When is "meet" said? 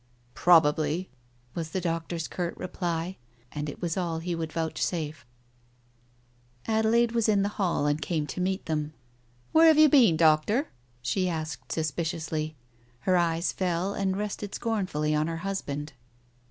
8.41-8.65